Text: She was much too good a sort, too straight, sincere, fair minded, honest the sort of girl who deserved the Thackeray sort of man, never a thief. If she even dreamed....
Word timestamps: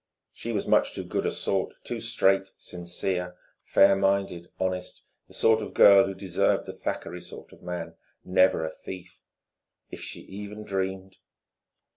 She 0.33 0.51
was 0.51 0.65
much 0.67 0.95
too 0.95 1.03
good 1.03 1.27
a 1.27 1.31
sort, 1.31 1.75
too 1.83 2.01
straight, 2.01 2.49
sincere, 2.57 3.35
fair 3.61 3.95
minded, 3.95 4.49
honest 4.59 5.03
the 5.27 5.33
sort 5.35 5.61
of 5.61 5.75
girl 5.75 6.07
who 6.07 6.15
deserved 6.15 6.65
the 6.65 6.73
Thackeray 6.73 7.21
sort 7.21 7.51
of 7.53 7.61
man, 7.61 7.93
never 8.25 8.65
a 8.65 8.71
thief. 8.71 9.19
If 9.91 10.01
she 10.01 10.21
even 10.21 10.63
dreamed.... 10.63 11.17